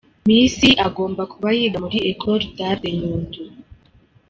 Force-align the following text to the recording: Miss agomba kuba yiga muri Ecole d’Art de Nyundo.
Miss 0.27 0.55
agomba 0.87 1.21
kuba 1.31 1.47
yiga 1.57 1.77
muri 1.85 1.97
Ecole 2.11 2.45
d’Art 2.57 2.81
de 2.83 2.89
Nyundo. 2.99 3.39